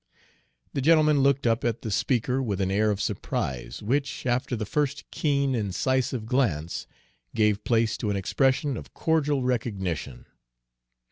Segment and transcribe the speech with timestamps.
[0.73, 4.65] The gentleman looked up at the speaker with an air of surprise, which, after the
[4.65, 6.87] first keen, incisive glance,
[7.35, 10.25] gave place to an expression of cordial recognition.